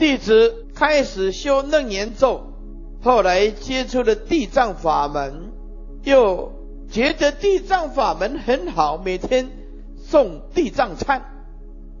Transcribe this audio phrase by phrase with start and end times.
[0.00, 2.54] 弟子开始修楞严咒，
[3.02, 5.52] 后来接触了地藏法门，
[6.04, 6.52] 又
[6.90, 9.50] 觉得地藏法门很好，每天
[10.10, 11.20] 诵地藏忏，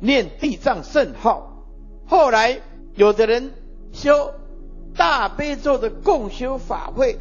[0.00, 1.66] 念地藏圣号。
[2.06, 2.62] 后来
[2.94, 3.50] 有的人
[3.92, 4.32] 修
[4.96, 7.18] 大悲咒的共修法会，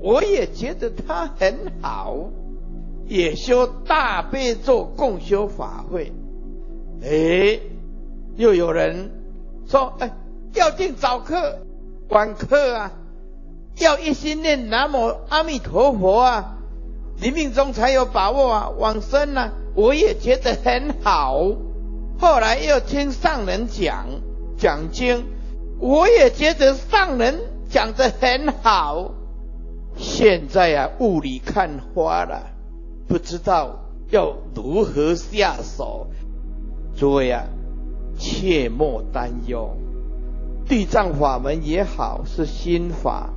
[0.00, 2.28] 我也觉得它很好，
[3.06, 6.12] 也修大悲咒共修法会。
[7.04, 7.60] 哎，
[8.34, 9.12] 又有人。
[9.68, 10.10] 说，哎，
[10.54, 11.58] 要定早课、
[12.08, 12.92] 晚课啊，
[13.78, 16.56] 要一心念南无阿弥陀佛啊，
[17.20, 21.38] 临命终才有把握啊，往生啊，我也觉得很好。
[22.18, 24.06] 后来又听上人讲
[24.56, 25.26] 讲经，
[25.78, 27.38] 我也觉得上人
[27.68, 29.12] 讲的很好。
[29.98, 32.40] 现在啊，雾里看花了，
[33.06, 33.80] 不知道
[34.10, 36.06] 要如何下手。
[36.96, 37.44] 诸位啊。
[38.18, 39.76] 切莫担忧，
[40.68, 43.30] 地藏法门也好是心法，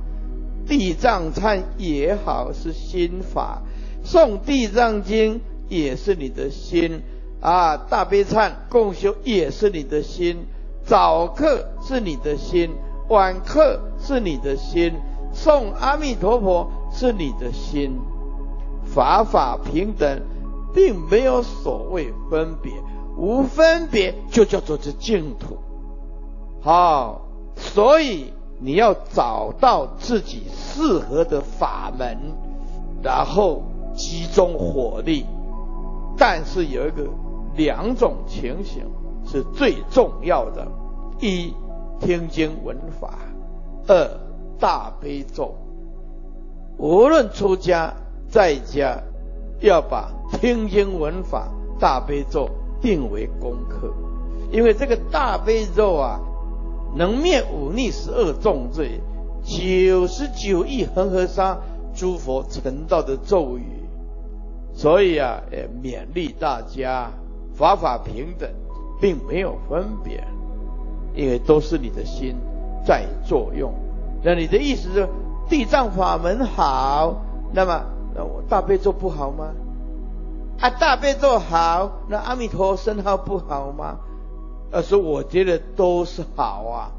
[0.66, 3.62] 地藏忏也好是心法，
[4.04, 7.00] 诵地藏经也是你的心。
[7.40, 10.46] 啊，大悲忏共修也是你的心，
[10.84, 12.70] 早课是你的心，
[13.08, 14.92] 晚课是你的心，
[15.34, 17.98] 诵阿弥陀佛是你的心，
[18.84, 20.20] 法法平等，
[20.72, 22.72] 并没有所谓分别。
[23.16, 25.58] 无分别就叫做这净土，
[26.62, 27.22] 好，
[27.56, 32.16] 所以你要找到自己适合的法门，
[33.02, 33.62] 然后
[33.94, 35.26] 集中火力。
[36.16, 37.06] 但是有一个
[37.54, 38.84] 两种情形
[39.26, 40.66] 是最重要的：
[41.20, 41.52] 一
[42.00, 43.18] 听经闻法，
[43.86, 44.08] 二
[44.58, 45.54] 大悲咒。
[46.78, 47.92] 无论出家
[48.28, 48.98] 在家，
[49.60, 52.48] 要把听经闻法、大悲咒。
[52.82, 53.94] 定为功课，
[54.50, 56.20] 因为这个大悲咒啊，
[56.96, 59.00] 能灭五逆十恶重罪，
[59.44, 61.58] 九十九亿恒河沙
[61.94, 63.64] 诸佛成道的咒语，
[64.74, 67.10] 所以啊，也勉励大家
[67.54, 68.50] 法法平等，
[69.00, 70.22] 并没有分别，
[71.14, 72.34] 因为都是你的心
[72.84, 73.72] 在作用。
[74.24, 75.08] 那你的意思是
[75.48, 79.50] 地藏法门好，那么那我大悲咒不好吗？
[80.62, 83.98] 啊，大悲咒好，那阿弥陀身号不好吗？
[84.70, 86.90] 而是我觉得都是好啊。